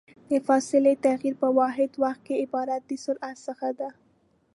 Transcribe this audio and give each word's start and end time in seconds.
د 0.29 0.31
فاصلې 0.47 0.93
تغير 1.05 1.35
په 1.43 1.47
واحد 1.59 1.91
وخت 2.03 2.21
کې 2.27 2.35
عبارت 2.43 2.81
د 2.89 2.91
سرعت 3.05 3.37
څخه 3.47 3.67
ده. 3.79 3.89